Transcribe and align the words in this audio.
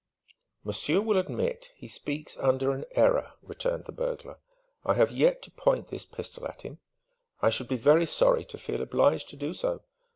"Monsieur 0.63 0.99
will 0.99 1.19
admit 1.19 1.69
he 1.75 1.87
speaks 1.87 2.35
under 2.39 2.71
an 2.71 2.85
error," 2.93 3.33
returned 3.43 3.85
the 3.85 3.91
burglar. 3.91 4.39
"I 4.83 4.95
have 4.95 5.11
yet 5.11 5.43
to 5.43 5.51
point 5.51 5.89
this 5.89 6.07
pistol 6.07 6.47
at 6.47 6.63
him. 6.63 6.79
I 7.39 7.51
should 7.51 7.67
be 7.67 7.77
very 7.77 8.07
sorry 8.07 8.43
to 8.45 8.57
feel 8.57 8.81
obliged 8.81 9.29
to 9.29 9.35
do 9.35 9.53
so. 9.53 9.83